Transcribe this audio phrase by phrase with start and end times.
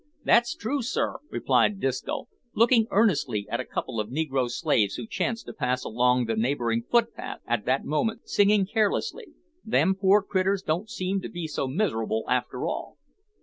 [0.23, 5.45] "That's true, sir," replied Disco, looking earnestly at a couple of negro slaves who chanced
[5.45, 9.35] to pass along the neighbouring footpath at that moment, singing carelessly.
[9.63, 12.97] "Them poor critters don't seem to be so miserable after all."